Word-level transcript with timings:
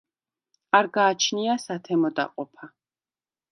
არ 0.79 0.89
გააჩნია 0.95 1.59
სათემო 1.65 2.13
დაყოფა. 2.21 2.73